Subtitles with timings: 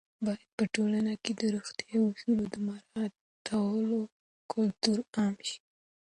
[0.25, 3.99] باید په ټولنه کې د روغتیايي اصولو د مراعاتولو
[4.51, 5.57] کلتور عام شي.